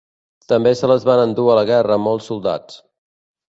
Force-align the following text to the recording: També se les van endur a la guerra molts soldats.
També 0.53 0.71
se 0.79 0.89
les 0.91 1.05
van 1.09 1.21
endur 1.27 1.45
a 1.55 1.59
la 1.61 1.67
guerra 1.73 2.01
molts 2.09 2.33
soldats. 2.33 2.83